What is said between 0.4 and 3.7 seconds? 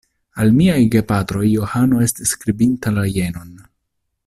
Al miaj gepatroj Johano estis skribinta la jenon: